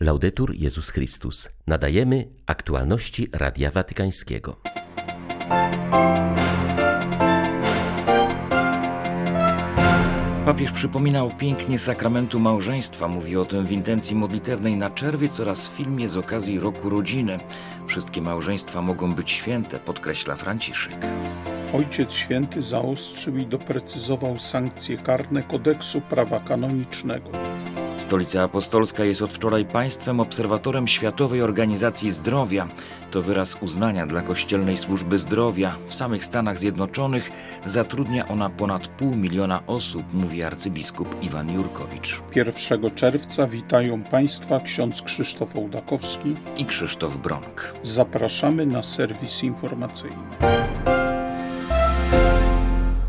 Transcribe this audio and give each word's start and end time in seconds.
Laudetur 0.00 0.54
Jezus 0.54 0.90
Chrystus. 0.90 1.48
Nadajemy 1.66 2.28
aktualności 2.46 3.28
Radia 3.32 3.70
Watykańskiego. 3.70 4.56
Papież 10.44 10.72
przypominał 10.72 11.30
pięknie 11.38 11.78
sakramentu 11.78 12.40
małżeństwa. 12.40 13.08
Mówi 13.08 13.36
o 13.36 13.44
tym 13.44 13.66
w 13.66 13.72
intencji 13.72 14.16
modlitewnej 14.16 14.76
na 14.76 14.90
czerwiec 14.90 15.40
oraz 15.40 15.68
w 15.68 15.72
filmie 15.72 16.08
z 16.08 16.16
okazji 16.16 16.60
Roku 16.60 16.90
Rodziny. 16.90 17.38
Wszystkie 17.86 18.22
małżeństwa 18.22 18.82
mogą 18.82 19.14
być 19.14 19.30
święte, 19.30 19.78
podkreśla 19.78 20.36
Franciszek. 20.36 20.96
Ojciec 21.72 22.14
Święty 22.14 22.60
zaostrzył 22.60 23.36
i 23.36 23.46
doprecyzował 23.46 24.38
sankcje 24.38 24.96
karne 24.96 25.42
kodeksu 25.42 26.00
prawa 26.00 26.40
kanonicznego. 26.40 27.30
Stolica 27.98 28.42
Apostolska 28.42 29.04
jest 29.04 29.22
od 29.22 29.32
wczoraj 29.32 29.64
państwem 29.64 30.20
obserwatorem 30.20 30.88
Światowej 30.88 31.42
Organizacji 31.42 32.10
Zdrowia. 32.12 32.68
To 33.10 33.22
wyraz 33.22 33.56
uznania 33.60 34.06
dla 34.06 34.22
kościelnej 34.22 34.78
służby 34.78 35.18
zdrowia. 35.18 35.78
W 35.86 35.94
samych 35.94 36.24
Stanach 36.24 36.58
Zjednoczonych 36.58 37.30
zatrudnia 37.66 38.28
ona 38.28 38.50
ponad 38.50 38.88
pół 38.88 39.16
miliona 39.16 39.62
osób, 39.66 40.02
mówi 40.12 40.42
arcybiskup 40.42 41.22
Iwan 41.22 41.54
Jurkowicz. 41.54 42.20
1 42.36 42.90
czerwca 42.94 43.46
witają 43.46 44.02
Państwa 44.02 44.60
ksiądz 44.60 45.02
Krzysztof 45.02 45.56
Ołdakowski 45.56 46.36
i 46.56 46.64
Krzysztof 46.64 47.16
Bronk. 47.16 47.74
Zapraszamy 47.82 48.66
na 48.66 48.82
serwis 48.82 49.44
informacyjny. 49.44 50.16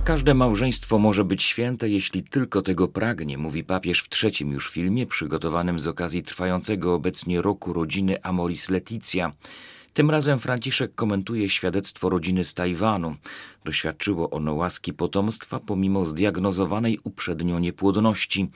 Każde 0.10 0.34
małżeństwo 0.34 1.00
może 1.00 1.24
być 1.24 1.44
święte, 1.44 1.90
jeśli 1.90 2.24
tylko 2.24 2.62
tego 2.62 2.88
pragnie, 2.88 3.38
mówi 3.38 3.64
papież 3.64 4.02
w 4.02 4.10
trzecim 4.10 4.52
już 4.52 4.70
filmie 4.70 5.08
przygotowanym 5.08 5.80
z 5.80 5.88
okazji 5.88 6.24
trwającego 6.24 6.94
obecnie 6.94 7.42
roku 7.42 7.74
rodziny 7.74 8.24
Amoris 8.24 8.70
Leticia. 8.70 9.34
Tym 9.94 10.10
razem 10.12 10.40
Franciszek 10.40 10.96
komentuje 10.96 11.50
świadectwo 11.50 12.10
rodziny 12.10 12.46
z 12.46 12.54
Tajwanu. 12.54 13.16
Doświadczyło 13.70 14.30
ono 14.30 14.54
łaski 14.54 14.94
potomstwa 14.94 15.60
pomimo 15.60 16.06
zdiagnozowanej 16.06 17.00
uprzednio 17.04 17.60
niepłodności. 17.60 18.50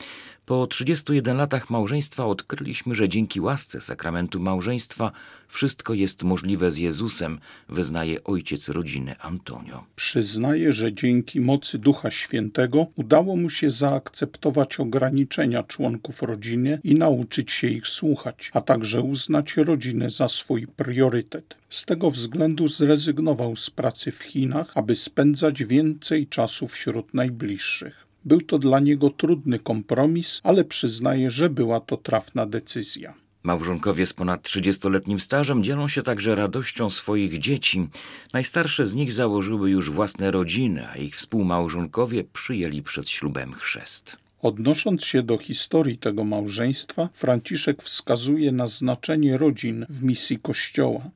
Po 0.45 0.67
31 0.67 1.37
latach 1.37 1.69
małżeństwa 1.69 2.25
odkryliśmy, 2.25 2.95
że 2.95 3.09
dzięki 3.09 3.41
łasce 3.41 3.81
sakramentu 3.81 4.39
małżeństwa 4.39 5.11
wszystko 5.47 5.93
jest 5.93 6.23
możliwe 6.23 6.71
z 6.71 6.77
Jezusem, 6.77 7.39
wyznaje 7.69 8.23
ojciec 8.23 8.69
rodziny 8.69 9.15
Antonio. 9.19 9.83
Przyznaje, 9.95 10.71
że 10.71 10.93
dzięki 10.93 11.41
mocy 11.41 11.77
Ducha 11.77 12.11
Świętego 12.11 12.87
udało 12.95 13.35
mu 13.35 13.49
się 13.49 13.71
zaakceptować 13.71 14.79
ograniczenia 14.79 15.63
członków 15.63 16.21
rodziny 16.21 16.79
i 16.83 16.95
nauczyć 16.95 17.51
się 17.51 17.67
ich 17.67 17.87
słuchać, 17.87 18.51
a 18.53 18.61
także 18.61 19.01
uznać 19.01 19.57
rodzinę 19.57 20.09
za 20.09 20.27
swój 20.27 20.67
priorytet. 20.67 21.62
Z 21.73 21.85
tego 21.85 22.11
względu 22.11 22.67
zrezygnował 22.67 23.55
z 23.55 23.69
pracy 23.69 24.11
w 24.11 24.23
Chinach, 24.23 24.71
aby 24.75 24.95
spędzać 24.95 25.63
więcej 25.63 26.27
czasu 26.27 26.67
wśród 26.67 27.13
najbliższych. 27.13 28.07
Był 28.25 28.41
to 28.41 28.59
dla 28.59 28.79
niego 28.79 29.09
trudny 29.09 29.59
kompromis, 29.59 30.41
ale 30.43 30.63
przyznaje, 30.63 31.31
że 31.31 31.49
była 31.49 31.79
to 31.79 31.97
trafna 31.97 32.45
decyzja. 32.45 33.13
Małżonkowie 33.43 34.05
z 34.05 34.13
ponad 34.13 34.47
30-letnim 34.47 35.19
stażem 35.19 35.63
dzielą 35.63 35.87
się 35.87 36.01
także 36.01 36.35
radością 36.35 36.89
swoich 36.89 37.39
dzieci. 37.39 37.87
Najstarsze 38.33 38.87
z 38.87 38.95
nich 38.95 39.13
założyły 39.13 39.69
już 39.69 39.91
własne 39.91 40.31
rodziny, 40.31 40.87
a 40.87 40.95
ich 40.95 41.15
współmałżonkowie 41.15 42.23
przyjęli 42.23 42.83
przed 42.83 43.09
ślubem 43.09 43.53
chrzest. 43.53 44.17
Odnosząc 44.41 45.05
się 45.05 45.23
do 45.23 45.37
historii 45.37 45.97
tego 45.97 46.23
małżeństwa, 46.23 47.09
Franciszek 47.13 47.83
wskazuje 47.83 48.51
na 48.51 48.67
znaczenie 48.67 49.37
rodzin 49.37 49.85
w 49.89 50.03
misji 50.03 50.39
Kościoła. 50.39 51.09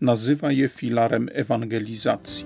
Nazywa 0.00 0.52
je 0.52 0.68
filarem 0.68 1.28
ewangelizacji. 1.32 2.44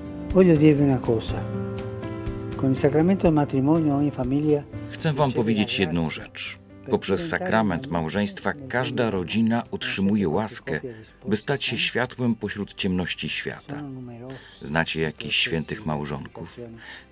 Chcę 4.90 5.12
Wam 5.12 5.32
powiedzieć 5.32 5.78
jedną 5.78 6.10
rzecz. 6.10 6.58
Poprzez 6.90 7.28
sakrament 7.28 7.86
małżeństwa 7.86 8.52
każda 8.68 9.10
rodzina 9.10 9.62
utrzymuje 9.70 10.28
łaskę, 10.28 10.80
by 11.26 11.36
stać 11.36 11.64
się 11.64 11.78
światłem 11.78 12.34
pośród 12.34 12.74
ciemności 12.74 13.28
świata. 13.28 13.82
Znacie 14.62 15.00
jakichś 15.00 15.36
świętych 15.36 15.86
małżonków? 15.86 16.60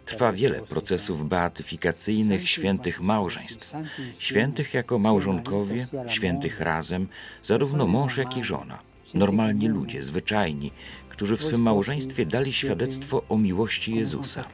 Trwa 0.04 0.32
wiele 0.32 0.60
procesów 0.60 1.28
beatyfikacyjnych 1.28 2.48
świętych 2.48 3.00
małżeństw. 3.00 3.72
Świętych 4.18 4.74
jako 4.74 4.98
małżonkowie, 4.98 5.86
świętych 6.08 6.60
razem, 6.60 7.08
zarówno 7.42 7.86
mąż, 7.86 8.16
jak 8.16 8.36
i 8.36 8.44
żona. 8.44 8.91
Normalni 9.14 9.68
ludzie, 9.68 10.02
zwyczajni, 10.02 10.72
którzy 11.08 11.36
w 11.36 11.44
swym 11.44 11.60
małżeństwie 11.60 12.26
dali 12.26 12.52
świadectwo 12.52 13.22
o 13.28 13.38
miłości 13.38 13.94
Jezusa. 13.94 14.44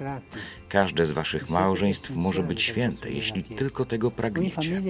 Każde 0.68 1.06
z 1.06 1.10
waszych 1.10 1.50
małżeństw 1.50 2.16
może 2.16 2.42
być 2.42 2.62
święte, 2.62 3.10
jeśli 3.10 3.44
tylko 3.44 3.84
tego 3.84 4.10
pragniecie. 4.10 4.82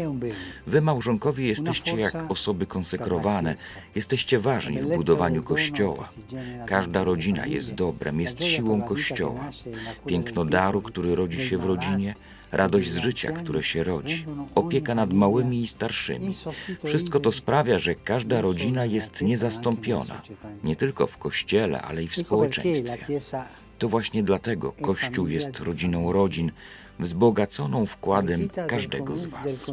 Wy, 0.67 0.81
małżonkowie, 0.81 1.47
jesteście 1.47 1.97
jak 1.97 2.31
osoby 2.31 2.67
konsekrowane, 2.67 3.55
jesteście 3.95 4.39
ważni 4.39 4.83
w 4.83 4.97
budowaniu 4.97 5.43
Kościoła. 5.43 6.09
Każda 6.67 7.05
rodzina 7.05 7.47
jest 7.47 7.75
dobrem, 7.75 8.21
jest 8.21 8.45
siłą 8.45 8.83
Kościoła. 8.83 9.51
Piękno 10.07 10.45
daru, 10.45 10.83
który 10.83 11.15
rodzi 11.15 11.49
się 11.49 11.59
w 11.59 11.65
rodzinie, 11.65 12.15
radość 12.53 12.91
z 12.91 12.97
życia, 12.97 13.33
które 13.33 13.63
się 13.63 13.85
rodzi, 13.85 14.27
opieka 14.55 14.95
nad 14.95 15.13
małymi 15.13 15.63
i 15.63 15.67
starszymi. 15.67 16.35
Wszystko 16.85 17.21
to 17.21 17.33
sprawia, 17.33 17.79
że 17.79 17.95
każda 17.95 18.41
rodzina 18.41 18.85
jest 18.85 19.23
niezastąpiona, 19.23 20.23
nie 20.65 20.77
tylko 20.77 21.07
w 21.07 21.19
kościele, 21.19 21.83
ale 21.83 22.03
i 22.03 22.09
w 22.09 22.17
społeczeństwie. 22.17 23.21
To 23.79 23.89
właśnie 23.89 24.23
dlatego 24.23 24.73
Kościół 24.73 25.29
jest 25.29 25.61
rodziną 25.61 26.13
rodzin, 26.13 26.53
wzbogaconą 26.99 27.87
wkładem 27.87 28.49
każdego 28.69 29.17
z 29.17 29.25
Was. 29.25 29.73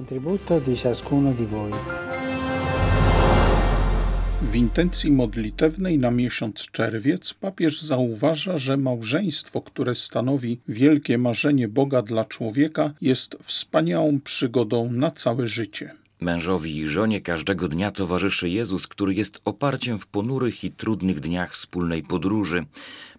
W 4.41 4.55
intencji 4.55 5.11
modlitewnej 5.11 5.99
na 5.99 6.11
miesiąc 6.11 6.71
czerwiec 6.71 7.33
papież 7.33 7.81
zauważa, 7.81 8.57
że 8.57 8.77
małżeństwo, 8.77 9.61
które 9.61 9.95
stanowi 9.95 10.59
wielkie 10.67 11.17
marzenie 11.17 11.67
Boga 11.67 12.01
dla 12.01 12.25
człowieka, 12.25 12.91
jest 13.01 13.37
wspaniałą 13.41 14.19
przygodą 14.19 14.91
na 14.91 15.11
całe 15.11 15.47
życie. 15.47 15.93
Mężowi 16.21 16.77
i 16.77 16.87
żonie 16.87 17.21
każdego 17.21 17.67
dnia 17.67 17.91
towarzyszy 17.91 18.49
Jezus, 18.49 18.87
który 18.87 19.13
jest 19.13 19.41
oparciem 19.45 19.99
w 19.99 20.07
ponurych 20.07 20.63
i 20.63 20.71
trudnych 20.71 21.19
dniach 21.19 21.53
wspólnej 21.53 22.03
podróży. 22.03 22.65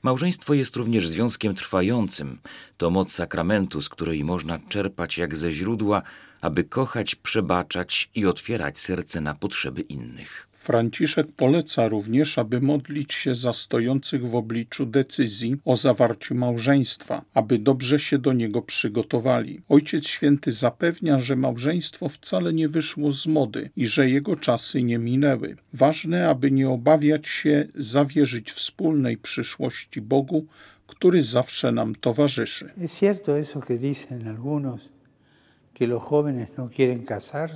Małżeństwo 0.02 0.54
jest 0.54 0.76
również 0.76 1.08
związkiem 1.08 1.54
trwającym. 1.54 2.38
To 2.76 2.90
moc 2.90 3.12
sakramentu, 3.12 3.82
z 3.82 3.88
której 3.88 4.24
można 4.24 4.58
czerpać 4.68 5.18
jak 5.18 5.36
ze 5.36 5.52
źródła, 5.52 6.02
aby 6.40 6.64
kochać, 6.64 7.14
przebaczać 7.14 8.10
i 8.14 8.26
otwierać 8.26 8.78
serce 8.78 9.20
na 9.20 9.34
potrzeby 9.34 9.80
innych. 9.80 10.48
Franciszek 10.52 11.26
poleca 11.36 11.88
również, 11.88 12.38
aby 12.38 12.60
modlić 12.60 13.14
się 13.14 13.34
za 13.34 13.52
stojących 13.52 14.28
w 14.28 14.36
obliczu 14.36 14.86
decyzji 14.86 15.56
o 15.64 15.76
zawarciu 15.76 16.34
małżeństwa, 16.34 17.24
aby 17.34 17.58
dobrze 17.58 17.98
się 17.98 18.18
do 18.18 18.32
niego 18.32 18.62
przygotowali. 18.62 19.60
Ojciec 19.68 20.06
Święty 20.06 20.52
zapewnia, 20.52 21.20
że 21.20 21.36
małżeństwo 21.36 22.08
wcale 22.08 22.52
nie 22.52 22.68
wyszło 22.68 23.10
z 23.10 23.26
mody 23.26 23.70
i 23.76 23.86
że 23.86 24.10
jego 24.10 24.36
czasy 24.36 24.82
nie 24.82 24.98
minęły. 24.98 25.56
Ważne, 25.72 26.28
aby 26.28 26.50
nie 26.50 26.68
obawiać 26.68 27.26
się 27.26 27.68
zawierzyć 27.74 28.52
wspólnej 28.52 29.16
przyszłości 29.16 30.00
Bogu, 30.00 30.46
który 30.86 31.22
zawsze 31.22 31.72
nam 31.72 31.94
towarzyszy. 31.94 32.70
Es 32.78 32.98
cierto 32.98 33.38
eso 33.38 33.60
que 33.60 33.78
dicen 33.78 34.28
algunos 34.28 34.80
no 34.90 34.95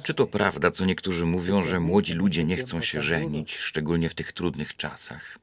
Czy 0.05 0.15
to 0.15 0.27
prawda, 0.27 0.71
co 0.71 0.85
niektórzy 0.85 1.27
mówią, 1.27 1.65
że 1.65 1.81
młodzi 1.81 2.13
ludzie 2.13 2.45
nie 2.45 2.57
chcą 2.57 2.83
się 2.83 3.03
żenić, 3.03 3.57
szczególnie 3.57 4.09
w 4.09 4.15
tych 4.15 4.33
trudnych 4.33 4.77
czasach? 4.77 5.39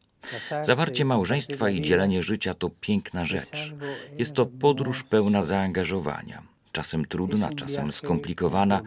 Zawarcie 0.63 1.05
małżeństwa 1.05 1.69
i 1.69 1.81
dzielenie 1.81 2.23
życia 2.23 2.53
to 2.53 2.69
piękna 2.81 3.25
rzecz. 3.25 3.73
Jest 4.17 4.33
to 4.33 4.45
podróż 4.45 5.03
pełna 5.03 5.43
zaangażowania. 5.43 6.41
Czasem 6.71 7.05
trudna, 7.05 7.53
czasem 7.53 7.91
skomplikowana, 7.91 8.81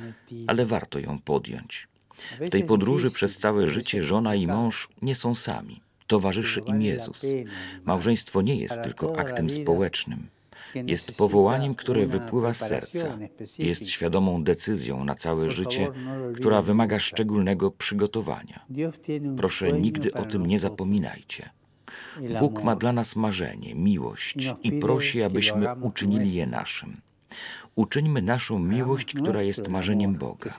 ale 0.46 0.66
warto 0.66 0.98
ją 0.98 1.18
podjąć. 1.18 1.88
W 2.40 2.50
tej 2.50 2.64
podróży 2.64 3.10
przez 3.10 3.38
całe 3.38 3.68
życie 3.68 4.02
żona 4.02 4.34
i 4.34 4.46
mąż 4.46 4.88
nie 5.02 5.14
są 5.14 5.34
sami. 5.34 5.80
Towarzyszy 6.06 6.60
im 6.60 6.82
Jezus. 6.82 7.26
Małżeństwo 7.84 8.42
nie 8.42 8.56
jest 8.56 8.82
tylko 8.82 9.18
aktem 9.18 9.50
społecznym. 9.50 10.28
Jest 10.74 11.16
powołaniem, 11.16 11.74
które 11.74 12.06
wypływa 12.06 12.54
z 12.54 12.68
serca. 12.68 13.18
Jest 13.58 13.88
świadomą 13.88 14.44
decyzją 14.44 15.04
na 15.04 15.14
całe 15.14 15.50
życie, 15.50 15.88
która 16.36 16.62
wymaga 16.62 16.98
szczególnego 16.98 17.70
przygotowania. 17.70 18.66
Proszę, 19.36 19.72
nigdy 19.72 20.12
o 20.12 20.24
tym 20.24 20.46
nie 20.46 20.58
zapominajcie. 20.58 21.50
Bóg 22.40 22.62
ma 22.62 22.76
dla 22.76 22.92
nas 22.92 23.16
marzenie, 23.16 23.74
miłość 23.74 24.36
i 24.62 24.72
prosi, 24.72 25.22
abyśmy 25.22 25.74
uczynili 25.80 26.34
je 26.34 26.46
naszym. 26.46 27.00
Uczyńmy 27.80 28.22
naszą 28.22 28.58
miłość, 28.58 29.14
która 29.14 29.42
jest 29.42 29.68
marzeniem 29.68 30.14
Boga. 30.14 30.50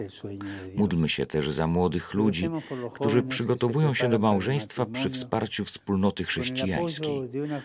Módlmy 0.75 1.09
się 1.09 1.25
też 1.25 1.49
za 1.49 1.67
młodych 1.67 2.13
ludzi, 2.13 2.49
którzy 2.93 3.23
przygotowują 3.23 3.93
się 3.93 4.09
do 4.09 4.19
małżeństwa 4.19 4.85
przy 4.85 5.09
wsparciu 5.09 5.65
wspólnoty 5.65 6.23
chrześcijańskiej, 6.23 7.21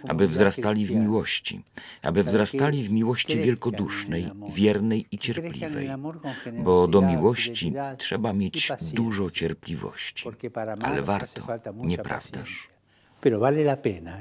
aby 0.08 0.28
wzrastali 0.28 0.86
w 0.86 0.90
miłości, 0.90 1.62
aby 2.02 2.24
wzrastali 2.24 2.82
w 2.82 2.92
miłości 2.92 3.38
wielkodusznej, 3.38 4.30
wiernej 4.54 5.06
i 5.10 5.18
cierpliwej, 5.18 5.88
bo 6.64 6.88
do 6.88 7.02
miłości 7.02 7.72
trzeba 7.98 8.32
mieć 8.32 8.72
dużo 8.92 9.30
cierpliwości. 9.30 10.28
Ale 10.82 11.02
warto, 11.02 11.42
nieprawdaż? 11.76 12.68
Pero 13.20 13.40
vale 13.40 13.62
la 13.62 13.76
pena. 13.76 14.12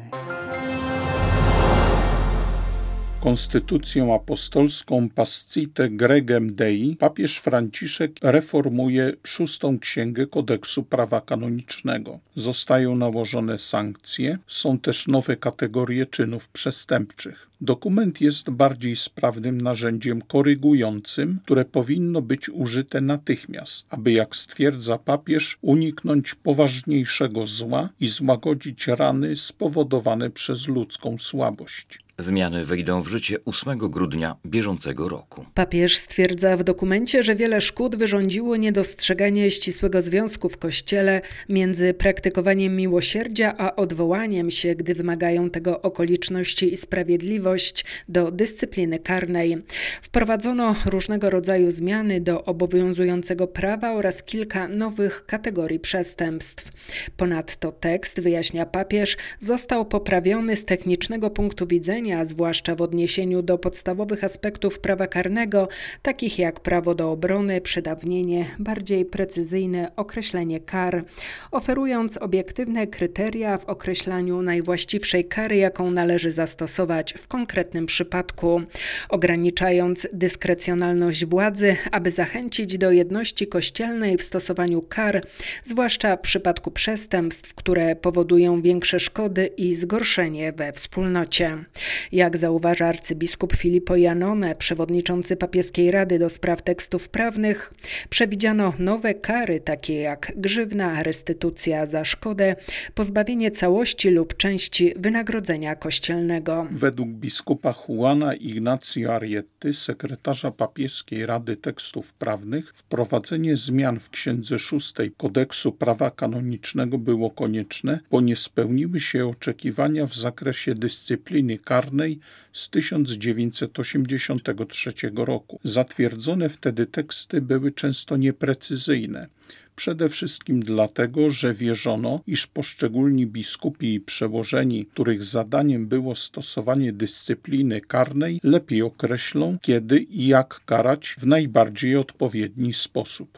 Konstytucją 3.25 4.15
apostolską 4.15 5.09
Pascite 5.09 5.89
Gregem 5.89 6.55
Dei 6.55 6.95
papież 6.99 7.37
Franciszek 7.37 8.11
reformuje 8.21 9.13
szóstą 9.23 9.79
księgę 9.79 10.27
kodeksu 10.27 10.83
prawa 10.83 11.21
kanonicznego. 11.21 12.19
Zostają 12.35 12.95
nałożone 12.95 13.59
sankcje, 13.59 14.37
są 14.47 14.79
też 14.79 15.07
nowe 15.07 15.37
kategorie 15.37 16.05
czynów 16.05 16.49
przestępczych. 16.49 17.47
Dokument 17.61 18.21
jest 18.21 18.49
bardziej 18.49 18.95
sprawnym 18.95 19.61
narzędziem 19.61 20.21
korygującym, 20.21 21.39
które 21.45 21.65
powinno 21.65 22.21
być 22.21 22.49
użyte 22.49 23.01
natychmiast, 23.01 23.87
aby, 23.89 24.11
jak 24.11 24.35
stwierdza 24.35 24.97
papież, 24.97 25.57
uniknąć 25.61 26.35
poważniejszego 26.35 27.47
zła 27.47 27.89
i 27.99 28.07
złagodzić 28.07 28.87
rany 28.87 29.35
spowodowane 29.35 30.29
przez 30.29 30.67
ludzką 30.67 31.17
słabość. 31.17 32.04
Zmiany 32.17 32.65
wejdą 32.65 33.01
w 33.01 33.07
życie 33.07 33.37
8 33.45 33.79
grudnia 33.79 34.35
bieżącego 34.45 35.09
roku. 35.09 35.45
Papież 35.53 35.97
stwierdza 35.97 36.57
w 36.57 36.63
dokumencie, 36.63 37.23
że 37.23 37.35
wiele 37.35 37.61
szkód 37.61 37.95
wyrządziło 37.95 38.55
niedostrzeganie 38.55 39.51
ścisłego 39.51 40.01
związku 40.01 40.49
w 40.49 40.57
Kościele 40.57 41.21
między 41.49 41.93
praktykowaniem 41.93 42.75
miłosierdzia 42.75 43.53
a 43.57 43.75
odwołaniem 43.75 44.51
się, 44.51 44.75
gdy 44.75 44.95
wymagają 44.95 45.49
tego 45.49 45.81
okoliczności 45.81 46.73
i 46.73 46.77
sprawiedliwość, 46.77 47.85
do 48.09 48.31
dyscypliny 48.31 48.99
karnej. 48.99 49.57
Wprowadzono 50.01 50.75
różnego 50.85 51.29
rodzaju 51.29 51.71
zmiany 51.71 52.21
do 52.21 52.45
obowiązującego 52.45 53.47
prawa 53.47 53.93
oraz 53.93 54.23
kilka 54.23 54.67
nowych 54.67 55.25
kategorii 55.25 55.79
przestępstw. 55.79 56.71
Ponadto 57.17 57.71
tekst, 57.71 58.21
wyjaśnia 58.21 58.65
papież, 58.65 59.17
został 59.39 59.85
poprawiony 59.85 60.55
z 60.55 60.65
technicznego 60.65 61.29
punktu 61.29 61.67
widzenia 61.67 62.04
zwłaszcza 62.23 62.75
w 62.75 62.81
odniesieniu 62.81 63.41
do 63.41 63.57
podstawowych 63.57 64.23
aspektów 64.23 64.79
prawa 64.79 65.07
karnego, 65.07 65.67
takich 66.01 66.39
jak 66.39 66.59
prawo 66.59 66.95
do 66.95 67.11
obrony, 67.11 67.61
przedawnienie, 67.61 68.45
bardziej 68.59 69.05
precyzyjne 69.05 69.91
określenie 69.95 70.59
kar, 70.59 71.03
oferując 71.51 72.17
obiektywne 72.17 72.87
kryteria 72.87 73.57
w 73.57 73.65
określaniu 73.65 74.41
najwłaściwszej 74.41 75.25
kary, 75.25 75.55
jaką 75.55 75.91
należy 75.91 76.31
zastosować 76.31 77.13
w 77.13 77.27
konkretnym 77.27 77.85
przypadku, 77.85 78.61
ograniczając 79.09 80.07
dyskrecjonalność 80.13 81.25
władzy, 81.25 81.75
aby 81.91 82.11
zachęcić 82.11 82.77
do 82.77 82.91
jedności 82.91 83.47
kościelnej 83.47 84.17
w 84.17 84.23
stosowaniu 84.23 84.81
kar, 84.81 85.21
zwłaszcza 85.63 86.17
w 86.17 86.21
przypadku 86.21 86.71
przestępstw, 86.71 87.53
które 87.53 87.95
powodują 87.95 88.61
większe 88.61 88.99
szkody 88.99 89.45
i 89.57 89.75
zgorszenie 89.75 90.51
we 90.51 90.73
wspólnocie. 90.73 91.65
Jak 92.11 92.37
zauważa 92.37 92.87
arcybiskup 92.87 93.55
Filippo 93.55 93.95
Janone, 93.95 94.55
przewodniczący 94.55 95.35
papieskiej 95.35 95.91
rady 95.91 96.19
do 96.19 96.29
spraw 96.29 96.61
tekstów 96.61 97.09
prawnych, 97.09 97.73
przewidziano 98.09 98.73
nowe 98.79 99.13
kary 99.13 99.59
takie 99.59 99.95
jak 100.01 100.33
grzywna, 100.35 101.03
restytucja 101.03 101.85
za 101.85 102.05
szkodę, 102.05 102.55
pozbawienie 102.93 103.51
całości 103.51 104.09
lub 104.09 104.37
części 104.37 104.93
wynagrodzenia 104.95 105.75
kościelnego. 105.75 106.67
Według 106.71 107.09
biskupa 107.09 107.73
Juana 107.89 108.33
Ignacio 108.33 109.15
Arietty, 109.15 109.73
sekretarza 109.73 110.51
papieskiej 110.51 111.25
Rady 111.25 111.57
Tekstów 111.57 112.13
Prawnych, 112.13 112.71
wprowadzenie 112.73 113.57
zmian 113.57 113.99
w 113.99 114.09
księdze 114.09 114.59
szóstej 114.59 115.11
kodeksu 115.17 115.71
prawa 115.71 116.11
kanonicznego 116.11 116.97
było 116.97 117.29
konieczne, 117.29 117.99
bo 118.11 118.21
nie 118.21 118.35
spełniły 118.35 118.99
się 118.99 119.25
oczekiwania 119.25 120.05
w 120.05 120.15
zakresie 120.15 120.75
dyscypliny 120.75 121.57
karnej 121.57 121.84
karnej 121.85 122.19
z 122.53 122.69
1983 122.69 124.93
roku. 125.15 125.59
Zatwierdzone 125.63 126.49
wtedy 126.49 126.85
teksty 126.85 127.41
były 127.41 127.71
często 127.71 128.17
nieprecyzyjne. 128.17 129.27
Przede 129.75 130.09
wszystkim 130.09 130.59
dlatego, 130.59 131.29
że 131.29 131.53
wierzono, 131.53 132.19
iż 132.27 132.47
poszczególni 132.47 133.27
biskupi 133.27 133.93
i 133.93 133.99
przełożeni, 133.99 134.85
których 134.85 135.23
zadaniem 135.23 135.87
było 135.87 136.15
stosowanie 136.15 136.93
dyscypliny 136.93 137.81
karnej, 137.81 138.39
lepiej 138.43 138.81
określą, 138.81 139.57
kiedy 139.61 139.99
i 139.99 140.27
jak 140.27 140.61
karać 140.65 141.15
w 141.17 141.25
najbardziej 141.25 141.95
odpowiedni 141.97 142.73
sposób. 142.73 143.37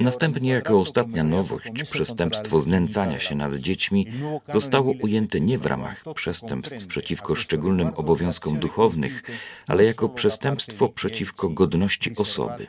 Następnie, 0.00 0.50
jako 0.50 0.80
ostatnia 0.80 1.24
nowość, 1.24 1.82
przestępstwo 1.90 2.60
znęcania 2.60 3.20
się 3.20 3.34
nad 3.34 3.54
dziećmi 3.54 4.06
zostało 4.52 4.92
ujęte 5.02 5.40
nie 5.40 5.58
w 5.58 5.66
ramach 5.66 6.04
przestępstw 6.14 6.86
przeciwko 6.86 7.34
szczególnym 7.34 7.90
obowiązkom 7.94 8.58
duchownych, 8.58 9.22
ale 9.66 9.84
jako 9.84 10.08
przestępstwo 10.08 10.88
przeciwko 10.88 11.48
godności 11.48 12.12
osoby. 12.16 12.66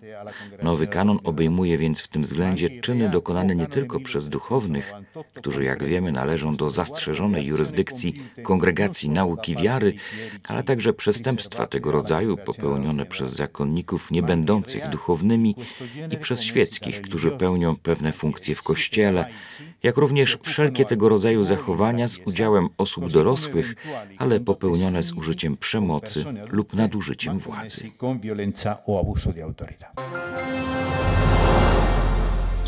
Nowy 0.70 0.88
kanon 0.88 1.20
obejmuje 1.24 1.78
więc 1.78 2.02
w 2.02 2.08
tym 2.08 2.22
względzie 2.22 2.82
czyny 2.82 3.10
dokonane 3.10 3.56
nie 3.56 3.68
tylko 3.68 4.00
przez 4.00 4.30
duchownych, 4.30 4.94
którzy, 5.34 5.64
jak 5.64 5.84
wiemy, 5.84 6.12
należą 6.12 6.56
do 6.56 6.70
zastrzeżonej 6.70 7.46
jurysdykcji 7.46 8.14
Kongregacji 8.44 9.10
Nauki 9.10 9.56
Wiary, 9.56 9.94
ale 10.48 10.64
także 10.64 10.94
przestępstwa 10.94 11.68
tego 11.68 11.92
rodzaju 11.92 12.38
popełnione 12.38 13.06
przez 13.06 13.34
zakonników 13.34 14.12
niebędących 14.12 14.90
duchownymi 14.90 15.56
i 16.12 16.18
przez 16.18 16.42
świeckich, 16.44 17.02
którzy 17.02 17.32
pełnią 17.32 17.76
pewne 17.76 18.12
funkcje 18.12 18.56
w 18.56 18.64
Kościele, 18.64 19.26
jak 19.84 19.98
również 19.98 20.38
wszelkie 20.42 20.86
tego 20.86 21.10
rodzaju 21.10 21.44
zachowania 21.44 22.08
z 22.08 22.18
udziałem 22.26 22.70
osób 22.78 23.12
dorosłych, 23.12 23.76
ale 24.18 24.40
popełnione 24.40 25.04
z 25.04 25.12
użyciem 25.12 25.58
przemocy 25.58 26.26
lub 26.50 26.74
nadużyciem 26.74 27.40
władzy. 27.40 27.92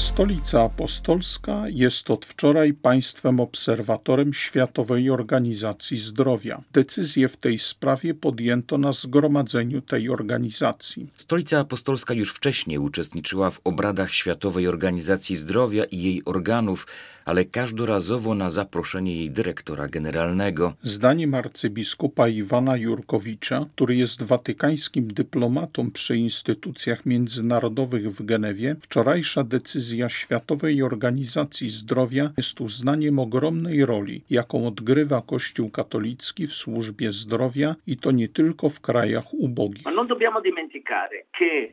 Stolica 0.01 0.63
Apostolska 0.63 1.63
jest 1.69 2.11
od 2.11 2.25
wczoraj 2.25 2.73
państwem 2.73 3.39
obserwatorem 3.39 4.33
Światowej 4.33 5.09
Organizacji 5.09 5.97
Zdrowia. 5.97 6.61
Decyzję 6.73 7.27
w 7.27 7.37
tej 7.37 7.59
sprawie 7.59 8.13
podjęto 8.13 8.77
na 8.77 8.91
zgromadzeniu 8.91 9.81
tej 9.81 10.09
organizacji. 10.09 11.07
Stolica 11.17 11.59
Apostolska 11.59 12.13
już 12.13 12.33
wcześniej 12.33 12.77
uczestniczyła 12.77 13.49
w 13.49 13.59
obradach 13.63 14.13
Światowej 14.13 14.67
Organizacji 14.67 15.35
Zdrowia 15.35 15.83
i 15.83 16.01
jej 16.01 16.25
organów, 16.25 16.87
ale 17.31 17.45
każdorazowo 17.45 18.35
na 18.35 18.49
zaproszenie 18.49 19.15
jej 19.15 19.31
dyrektora 19.31 19.87
generalnego. 19.87 20.73
Zdaniem 20.83 21.33
arcybiskupa 21.33 22.27
Iwana 22.27 22.77
Jurkowicza, 22.77 23.65
który 23.75 23.95
jest 23.95 24.23
watykańskim 24.23 25.07
dyplomatą 25.07 25.91
przy 25.91 26.15
instytucjach 26.15 27.05
międzynarodowych 27.05 28.11
w 28.11 28.25
Genewie, 28.25 28.75
wczorajsza 28.81 29.43
decyzja 29.43 30.09
Światowej 30.09 30.83
Organizacji 30.83 31.69
Zdrowia 31.69 32.31
jest 32.37 32.61
uznaniem 32.61 33.19
ogromnej 33.19 33.85
roli, 33.85 34.21
jaką 34.29 34.67
odgrywa 34.67 35.21
Kościół 35.21 35.69
katolicki 35.69 36.47
w 36.47 36.53
służbie 36.53 37.11
zdrowia 37.11 37.75
i 37.87 37.97
to 37.97 38.11
nie 38.11 38.27
tylko 38.29 38.69
w 38.69 38.79
krajach 38.79 39.33
ubogich. 39.33 39.85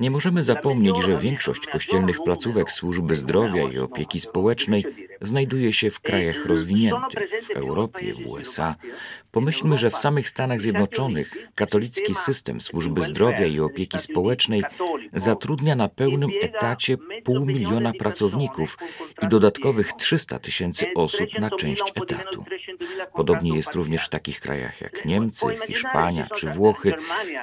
Nie 0.01 0.11
możemy 0.11 0.43
zapomnieć, 0.43 0.97
że 1.07 1.17
większość 1.17 1.67
kościelnych 1.67 2.19
placówek 2.25 2.73
służby 2.73 3.17
zdrowia 3.17 3.63
i 3.73 3.79
opieki 3.79 4.21
społecznej 4.21 4.85
znajduje 5.21 5.73
się 5.73 5.91
w 5.91 6.01
krajach 6.01 6.47
rozwiniętych, 6.47 7.31
w 7.43 7.51
Europie, 7.51 8.15
w 8.15 8.27
USA. 8.27 8.75
Pomyślmy, 9.31 9.79
że 9.79 9.91
w 9.91 9.99
samych 9.99 10.29
Stanach 10.29 10.61
Zjednoczonych 10.61 11.49
katolicki 11.55 12.15
system 12.15 12.61
służby 12.61 13.03
zdrowia 13.03 13.47
i 13.47 13.61
opieki 13.61 13.99
społecznej 13.99 14.63
zatrudnia 15.13 15.75
na 15.75 15.89
pełnym 15.89 16.31
etacie 16.43 16.97
pół 17.25 17.47
miliona 17.47 17.93
pracowników 17.93 18.79
i 19.23 19.29
dodatkowych 19.29 19.93
300 19.93 20.39
tysięcy 20.39 20.87
osób 20.95 21.29
na 21.39 21.51
część 21.51 21.83
etatu. 21.95 22.45
Podobnie 23.15 23.57
jest 23.57 23.75
również 23.75 24.07
w 24.07 24.09
takich 24.09 24.41
krajach 24.41 24.81
jak 24.81 25.05
Niemcy, 25.05 25.47
Hiszpania 25.67 26.29
czy 26.37 26.47
Włochy. 26.51 26.93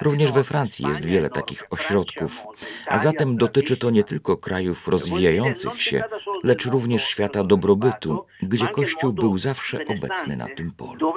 Również 0.02 0.32
we 0.32 0.44
Francji 0.44 0.88
jest 0.88 1.06
wiele 1.06 1.30
takich 1.30 1.64
ośrodków. 1.70 2.44
A 2.88 3.00
zatem 3.00 3.38
dotyczy 3.38 3.78
to 3.78 3.90
nie 3.90 4.04
tylko 4.04 4.38
krajów 4.38 4.88
rozwijających 4.88 5.82
się, 5.82 6.04
lecz 6.44 6.66
również 6.66 7.04
świata 7.06 7.44
dobrobytu, 7.44 8.26
gdzie 8.42 8.68
Kościół 8.68 9.14
był 9.14 9.38
zawsze 9.38 9.80
obecny 9.88 10.38
na 10.38 10.48
tym 10.48 10.72
polu. 10.72 11.14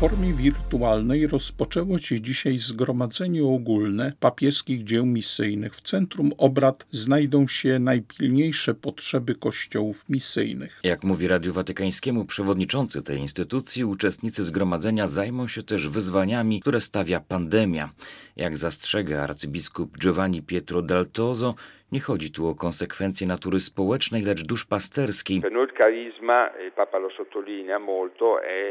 Formie 0.00 0.34
wirtualnej 0.34 1.26
rozpoczęło 1.26 1.98
się 1.98 2.20
dzisiaj 2.20 2.58
zgromadzenie 2.58 3.44
ogólne 3.44 4.12
papieskich 4.20 4.84
dzieł 4.84 5.06
misyjnych. 5.06 5.76
W 5.76 5.80
centrum 5.80 6.32
obrad 6.38 6.86
znajdą 6.90 7.46
się 7.46 7.78
najpilniejsze 7.78 8.74
potrzeby 8.74 9.34
kościołów 9.34 10.04
misyjnych. 10.08 10.80
Jak 10.82 11.04
mówi 11.04 11.28
Radiu 11.28 11.52
Watykańskiemu 11.52 12.24
przewodniczący 12.24 13.02
tej 13.02 13.18
instytucji, 13.18 13.84
uczestnicy 13.84 14.44
zgromadzenia 14.44 15.08
zajmą 15.08 15.48
się 15.48 15.62
też 15.62 15.88
wyzwaniami, 15.88 16.60
które 16.60 16.80
stawia 16.80 17.20
pandemia. 17.20 17.92
Jak 18.36 18.58
zastrzega 18.58 19.22
arcybiskup 19.22 19.98
Giovanni 19.98 20.42
Pietro 20.42 20.82
Daltozo, 20.82 21.54
nie 21.92 22.00
chodzi 22.00 22.30
tu 22.30 22.48
o 22.48 22.54
konsekwencje 22.54 23.26
natury 23.26 23.60
społecznej, 23.60 24.22
lecz 24.22 24.42
duszpasterskiej. 24.42 25.42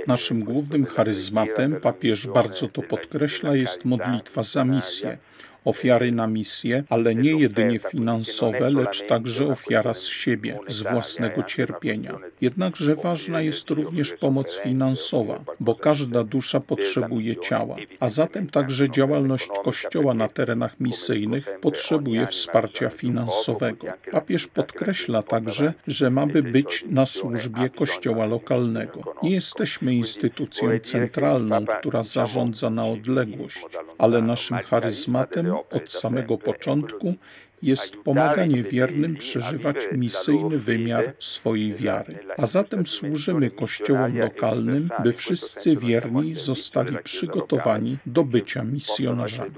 Naszym 0.07 0.43
głównym 0.43 0.86
charyzmatem, 0.86 1.75
papież 1.81 2.27
bardzo 2.27 2.67
to 2.67 2.81
podkreśla, 2.81 3.55
jest 3.55 3.86
modlitwa 3.86 4.43
za 4.43 4.65
misję 4.65 5.17
ofiary 5.65 6.12
na 6.12 6.27
misję, 6.27 6.84
ale 6.89 7.15
nie 7.15 7.31
jedynie 7.31 7.79
finansowe, 7.79 8.69
lecz 8.69 9.07
także 9.07 9.48
ofiara 9.48 9.93
z 9.93 10.05
siebie, 10.07 10.60
z 10.67 10.84
własnego 10.84 11.43
cierpienia. 11.43 12.17
Jednakże 12.41 12.95
ważna 12.95 13.41
jest 13.41 13.69
również 13.69 14.13
pomoc 14.13 14.60
finansowa, 14.60 15.43
bo 15.60 15.75
każda 15.75 16.24
dusza 16.24 16.60
potrzebuje 16.60 17.36
ciała, 17.38 17.75
a 18.00 18.10
zatem 18.10 18.50
także 18.50 18.89
działalność 18.89 19.50
Kościoła 19.63 20.13
na 20.13 20.27
terenach 20.27 20.79
misyjnych 20.79 21.60
potrzebuje 21.62 22.27
wsparcia 22.27 22.89
finansowego. 22.89 23.88
Papież 24.12 24.48
podkreśla 24.48 25.24
także, 25.24 25.74
że 25.88 26.10
mamy 26.10 26.43
być 26.43 26.86
na 26.89 27.05
służbie 27.05 27.69
Kościoła 27.69 28.25
lokalnego. 28.25 29.03
Nie 29.24 29.31
jesteśmy 29.31 29.95
instytucją 29.95 30.69
centralną, 30.84 31.65
która 31.65 32.03
zarządza 32.03 32.69
na 32.69 32.86
odległość, 32.86 33.65
ale 33.98 34.22
naszym 34.22 34.57
charyzmatem 34.57 35.54
od 35.69 35.91
samego 35.91 36.38
początku 36.38 37.15
jest 37.62 37.97
pomaganie 37.97 38.63
wiernym 38.63 39.15
przeżywać 39.15 39.77
misyjny 39.91 40.59
wymiar 40.59 41.13
swojej 41.19 41.74
wiary. 41.74 42.19
A 42.38 42.45
zatem 42.45 42.85
służymy 42.85 43.51
kościołom 43.51 44.17
lokalnym, 44.17 44.89
by 45.03 45.13
wszyscy 45.13 45.75
wierni 45.75 46.35
zostali 46.35 46.97
przygotowani 47.03 47.97
do 48.05 48.24
bycia 48.24 48.63
misjonarzami. 48.63 49.51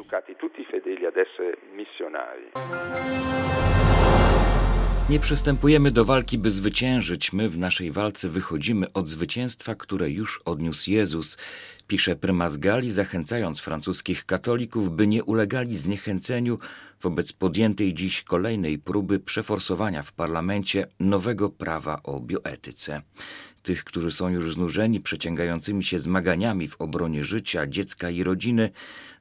Nie 5.10 5.20
przystępujemy 5.20 5.92
do 5.92 6.06
walki, 6.06 6.38
by 6.38 6.50
zwyciężyć. 6.50 7.34
My 7.34 7.50
w 7.50 7.58
naszej 7.58 7.92
walce 7.92 8.30
wychodzimy 8.30 8.94
od 8.94 9.08
zwycięstwa, 9.08 9.76
które 9.76 10.10
już 10.10 10.42
odniósł 10.46 10.92
Jezus 10.92 11.38
pisze 11.88 12.16
prymas 12.16 12.58
Gali, 12.58 12.92
zachęcając 12.92 13.60
francuskich 13.60 14.26
katolików, 14.26 14.96
by 14.96 15.08
nie 15.08 15.24
ulegali 15.24 15.78
zniechęceniu 15.78 16.60
wobec 17.02 17.34
podjętej 17.34 17.94
dziś 17.94 18.24
kolejnej 18.24 18.80
próby 18.80 19.20
przeforsowania 19.20 20.04
w 20.04 20.12
parlamencie 20.12 20.88
nowego 21.00 21.50
prawa 21.50 22.04
o 22.04 22.20
bioetyce. 22.20 23.02
Tych, 23.68 23.84
którzy 23.84 24.12
są 24.12 24.30
już 24.30 24.54
znużeni 24.54 25.00
przeciągającymi 25.00 25.84
się 25.84 26.00
zmaganiami 26.00 26.68
w 26.68 26.82
obronie 26.82 27.24
życia, 27.24 27.68
dziecka 27.68 28.10
i 28.10 28.24
rodziny, 28.24 28.70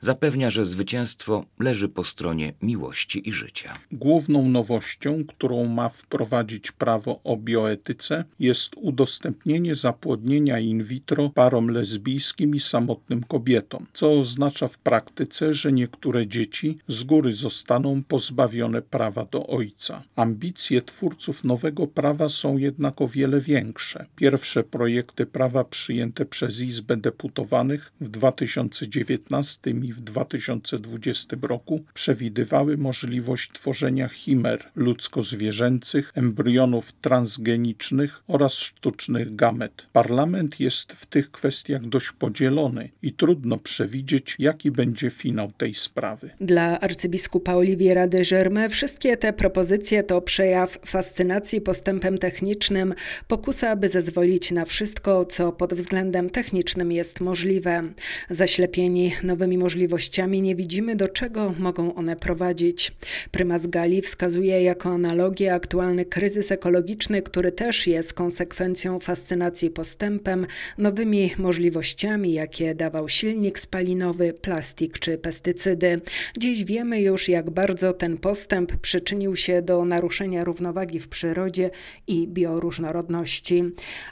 zapewnia, 0.00 0.50
że 0.50 0.64
zwycięstwo 0.64 1.44
leży 1.58 1.88
po 1.88 2.04
stronie 2.04 2.52
miłości 2.62 3.28
i 3.28 3.32
życia. 3.32 3.78
Główną 3.92 4.48
nowością, 4.48 5.24
którą 5.28 5.64
ma 5.64 5.88
wprowadzić 5.88 6.72
prawo 6.72 7.20
o 7.24 7.36
bioetyce, 7.36 8.24
jest 8.38 8.74
udostępnienie 8.76 9.74
zapłodnienia 9.74 10.58
in 10.58 10.82
vitro 10.82 11.30
parom 11.30 11.68
lesbijskim 11.68 12.54
i 12.54 12.60
samotnym 12.60 13.24
kobietom, 13.24 13.86
co 13.92 14.12
oznacza 14.12 14.68
w 14.68 14.78
praktyce, 14.78 15.54
że 15.54 15.72
niektóre 15.72 16.26
dzieci 16.26 16.78
z 16.88 17.04
góry 17.04 17.32
zostaną 17.32 18.02
pozbawione 18.02 18.82
prawa 18.82 19.24
do 19.24 19.46
ojca. 19.46 20.02
Ambicje 20.16 20.82
twórców 20.82 21.44
nowego 21.44 21.86
prawa 21.86 22.28
są 22.28 22.58
jednak 22.58 23.00
o 23.00 23.08
wiele 23.08 23.40
większe. 23.40 24.06
Pierwsze 24.36 24.64
projekty 24.64 25.26
prawa 25.26 25.64
przyjęte 25.64 26.26
przez 26.26 26.60
Izbę 26.60 26.96
Deputowanych 26.96 27.92
w 28.00 28.08
2019 28.08 29.70
i 29.70 29.92
w 29.92 30.00
2020 30.00 31.36
roku 31.42 31.84
przewidywały 31.94 32.76
możliwość 32.76 33.50
tworzenia 33.52 34.08
chimer 34.08 34.70
ludzko-zwierzęcych, 34.74 36.12
embrionów 36.14 36.92
transgenicznych 36.92 38.22
oraz 38.28 38.58
sztucznych 38.58 39.36
gamet. 39.36 39.86
Parlament 39.92 40.60
jest 40.60 40.92
w 40.92 41.06
tych 41.06 41.30
kwestiach 41.30 41.86
dość 41.86 42.12
podzielony 42.12 42.90
i 43.02 43.12
trudno 43.12 43.58
przewidzieć, 43.58 44.36
jaki 44.38 44.70
będzie 44.70 45.10
finał 45.10 45.52
tej 45.52 45.74
sprawy. 45.74 46.30
Dla 46.40 46.80
arcybiskupa 46.80 47.54
Oliviera 47.54 48.08
de 48.08 48.22
Germe 48.22 48.68
wszystkie 48.68 49.16
te 49.16 49.32
propozycje 49.32 50.02
to 50.02 50.20
przejaw 50.20 50.78
fascynacji 50.86 51.60
postępem 51.60 52.18
technicznym, 52.18 52.94
pokusa, 53.28 53.70
aby 53.70 53.88
zezwolić 53.88 54.25
na 54.50 54.64
wszystko, 54.64 55.24
co 55.24 55.52
pod 55.52 55.74
względem 55.74 56.30
technicznym 56.30 56.92
jest 56.92 57.20
możliwe. 57.20 57.82
Zaślepieni 58.30 59.12
nowymi 59.22 59.58
możliwościami 59.58 60.42
nie 60.42 60.56
widzimy, 60.56 60.96
do 60.96 61.08
czego 61.08 61.54
mogą 61.58 61.94
one 61.94 62.16
prowadzić. 62.16 62.92
Prymas 63.30 63.66
Gali 63.66 64.02
wskazuje 64.02 64.62
jako 64.62 64.88
analogię 64.88 65.54
aktualny 65.54 66.04
kryzys 66.04 66.52
ekologiczny, 66.52 67.22
który 67.22 67.52
też 67.52 67.86
jest 67.86 68.14
konsekwencją 68.14 69.00
fascynacji 69.00 69.70
postępem, 69.70 70.46
nowymi 70.78 71.30
możliwościami, 71.38 72.32
jakie 72.32 72.74
dawał 72.74 73.08
silnik 73.08 73.58
spalinowy, 73.58 74.32
plastik 74.32 74.98
czy 74.98 75.18
pestycydy. 75.18 75.96
Dziś 76.38 76.64
wiemy 76.64 77.00
już, 77.00 77.28
jak 77.28 77.50
bardzo 77.50 77.92
ten 77.92 78.18
postęp 78.18 78.76
przyczynił 78.76 79.36
się 79.36 79.62
do 79.62 79.84
naruszenia 79.84 80.44
równowagi 80.44 80.98
w 80.98 81.08
przyrodzie 81.08 81.70
i 82.06 82.28
bioróżnorodności. 82.28 83.64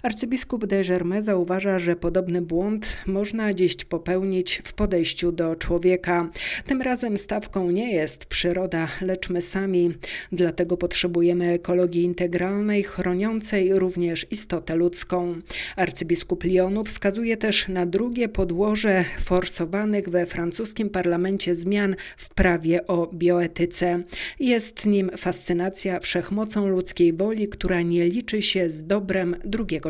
Arcybiskup 0.02 0.66
de 0.66 0.82
Germain 0.82 1.22
zauważa, 1.22 1.78
że 1.78 1.96
podobny 1.96 2.42
błąd 2.42 2.96
można 3.06 3.54
dziś 3.54 3.76
popełnić 3.84 4.60
w 4.64 4.72
podejściu 4.72 5.32
do 5.32 5.56
człowieka. 5.56 6.30
Tym 6.66 6.82
razem 6.82 7.16
stawką 7.16 7.70
nie 7.70 7.92
jest 7.92 8.26
przyroda, 8.26 8.88
lecz 9.00 9.30
my 9.30 9.42
sami. 9.42 9.94
Dlatego 10.32 10.76
potrzebujemy 10.76 11.52
ekologii 11.52 12.02
integralnej, 12.02 12.82
chroniącej 12.82 13.78
również 13.78 14.26
istotę 14.30 14.76
ludzką. 14.76 15.40
Arcybiskup 15.76 16.44
Lyonu 16.44 16.84
wskazuje 16.84 17.36
też 17.36 17.68
na 17.68 17.86
drugie 17.86 18.28
podłoże 18.28 19.04
forsowanych 19.20 20.08
we 20.08 20.26
francuskim 20.26 20.90
parlamencie 20.90 21.54
zmian 21.54 21.96
w 22.16 22.34
prawie 22.34 22.86
o 22.86 23.10
bioetyce. 23.14 24.02
Jest 24.40 24.86
nim 24.86 25.10
fascynacja 25.16 26.00
wszechmocą 26.00 26.66
ludzkiej 26.68 27.12
woli, 27.12 27.48
która 27.48 27.82
nie 27.82 28.06
liczy 28.06 28.42
się 28.42 28.70
z 28.70 28.86
dobrem 28.86 29.36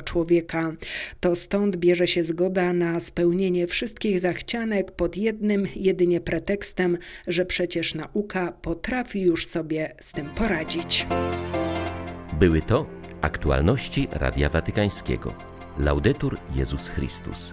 człowieka. 0.03 0.73
To 1.21 1.37
stąd 1.37 1.77
bierze 1.77 2.07
się 2.07 2.25
zgoda 2.25 2.73
na 2.73 3.01
spełnienie 3.01 3.67
wszystkich 3.67 4.21
zachcianek 4.21 4.93
pod 4.93 5.17
jednym 5.17 5.67
jedynie 5.77 6.21
pretekstem, 6.21 6.99
że 7.27 7.45
przecież 7.45 7.95
nauka 7.95 8.53
potrafi 8.53 9.21
już 9.21 9.47
sobie 9.47 9.95
z 10.01 10.13
tym 10.13 10.27
poradzić. 10.27 11.07
Były 12.39 12.63
to 12.63 12.87
aktualności 13.21 14.09
Radia 14.13 14.49
Watykańskiego. 14.49 15.35
Laudetur 15.79 16.39
Jezus 16.55 16.89
Chrystus. 16.89 17.53